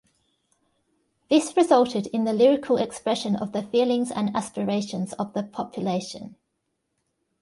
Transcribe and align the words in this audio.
This 1.29 1.55
resulted 1.55 2.07
in 2.07 2.23
the 2.23 2.33
lyrical 2.33 2.77
expression 2.77 3.35
of 3.35 3.51
the 3.51 3.61
feelings 3.61 4.09
and 4.09 4.35
aspirations 4.35 5.13
of 5.13 5.33
the 5.33 5.43
population. 5.43 6.37